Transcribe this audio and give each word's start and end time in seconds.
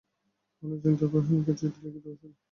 অনেক 0.63 0.79
চিন্তার 0.83 1.07
পর 1.11 1.21
হেমকে 1.27 1.53
চিঠি 1.59 1.79
লিখিতে 1.83 2.07
বসিল। 2.11 2.31